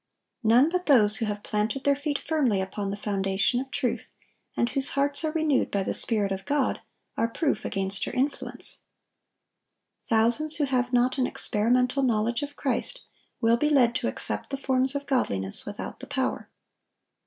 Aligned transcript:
None 0.43 0.69
but 0.69 0.87
those 0.87 1.17
who 1.17 1.25
have 1.25 1.43
planted 1.43 1.83
their 1.83 1.95
feet 1.95 2.17
firmly 2.17 2.59
upon 2.59 2.89
the 2.89 2.97
foundation 2.97 3.59
of 3.61 3.69
truth, 3.69 4.11
and 4.57 4.67
whose 4.67 4.89
hearts 4.97 5.23
are 5.23 5.31
renewed 5.31 5.69
by 5.69 5.83
the 5.83 5.93
Spirit 5.93 6.31
of 6.31 6.43
God, 6.47 6.81
are 7.15 7.27
proof 7.27 7.65
against 7.65 8.05
her 8.05 8.11
influence. 8.11 8.79
Thousands 10.01 10.55
who 10.55 10.63
have 10.65 10.91
not 10.91 11.19
an 11.19 11.27
experimental 11.27 12.01
knowledge 12.01 12.41
of 12.41 12.55
Christ 12.55 13.01
will 13.41 13.57
be 13.57 13.69
led 13.69 13.93
to 13.93 14.07
accept 14.07 14.49
the 14.49 14.57
forms 14.57 14.95
of 14.95 15.05
godliness 15.05 15.67
without 15.67 15.99
the 15.99 16.07
power. 16.07 16.49